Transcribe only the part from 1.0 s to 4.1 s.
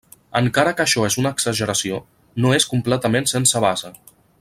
és una exageració, no és completament sense base.